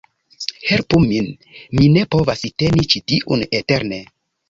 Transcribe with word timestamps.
"Helpu 0.69 1.01
min! 1.03 1.27
Mi 1.81 1.91
ne 1.99 2.07
povas 2.17 2.45
teni 2.51 2.91
ĉi 2.95 3.07
tiun 3.13 3.49
eterne" 3.63 4.05